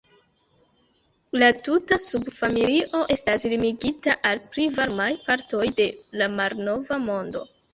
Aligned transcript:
La 1.41 1.49
tuta 1.67 1.99
subfamilio 2.05 3.03
estas 3.17 3.45
limigita 3.53 4.17
al 4.31 4.43
pli 4.49 4.67
varmaj 4.81 5.11
partoj 5.29 5.63
de 5.83 5.89
la 6.23 6.31
Malnova 6.41 6.99
Mondo. 7.07 7.47